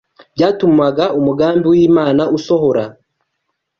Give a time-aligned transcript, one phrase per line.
[0.35, 2.83] byatumaga umugambi w’Imana usohora